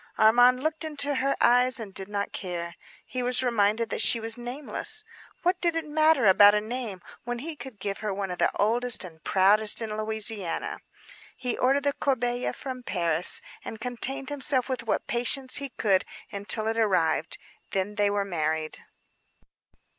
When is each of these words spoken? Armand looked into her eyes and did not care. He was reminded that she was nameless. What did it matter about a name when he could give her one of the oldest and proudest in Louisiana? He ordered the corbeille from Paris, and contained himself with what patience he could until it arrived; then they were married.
Armand 0.17 0.63
looked 0.63 0.83
into 0.83 1.13
her 1.17 1.37
eyes 1.39 1.79
and 1.79 1.93
did 1.93 2.07
not 2.09 2.31
care. 2.33 2.73
He 3.05 3.21
was 3.21 3.43
reminded 3.43 3.91
that 3.91 4.01
she 4.01 4.19
was 4.19 4.35
nameless. 4.35 5.03
What 5.43 5.61
did 5.61 5.75
it 5.75 5.85
matter 5.87 6.25
about 6.25 6.55
a 6.55 6.59
name 6.59 7.03
when 7.23 7.37
he 7.37 7.55
could 7.55 7.77
give 7.77 7.99
her 7.99 8.11
one 8.11 8.31
of 8.31 8.39
the 8.39 8.49
oldest 8.59 9.03
and 9.03 9.23
proudest 9.23 9.79
in 9.79 9.95
Louisiana? 9.95 10.79
He 11.37 11.55
ordered 11.55 11.83
the 11.83 11.93
corbeille 11.93 12.51
from 12.51 12.81
Paris, 12.81 13.43
and 13.63 13.79
contained 13.79 14.29
himself 14.29 14.67
with 14.67 14.81
what 14.87 15.05
patience 15.05 15.57
he 15.57 15.69
could 15.69 16.03
until 16.31 16.65
it 16.65 16.77
arrived; 16.79 17.37
then 17.69 17.93
they 17.93 18.09
were 18.09 18.25
married. 18.25 18.79